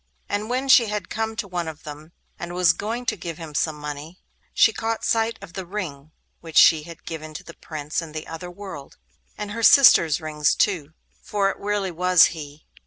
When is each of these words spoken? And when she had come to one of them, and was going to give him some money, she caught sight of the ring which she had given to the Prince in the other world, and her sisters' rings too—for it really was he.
And 0.27 0.49
when 0.49 0.67
she 0.67 0.87
had 0.87 1.11
come 1.11 1.35
to 1.35 1.47
one 1.47 1.67
of 1.67 1.83
them, 1.83 2.11
and 2.39 2.55
was 2.55 2.73
going 2.73 3.05
to 3.05 3.15
give 3.15 3.37
him 3.37 3.53
some 3.53 3.75
money, 3.75 4.19
she 4.51 4.73
caught 4.73 5.05
sight 5.05 5.37
of 5.43 5.53
the 5.53 5.63
ring 5.63 6.11
which 6.39 6.57
she 6.57 6.81
had 6.81 7.05
given 7.05 7.35
to 7.35 7.43
the 7.43 7.53
Prince 7.53 8.01
in 8.01 8.11
the 8.11 8.25
other 8.25 8.49
world, 8.49 8.97
and 9.37 9.51
her 9.51 9.61
sisters' 9.61 10.19
rings 10.19 10.55
too—for 10.55 11.51
it 11.51 11.57
really 11.59 11.91
was 11.91 12.25
he. 12.33 12.65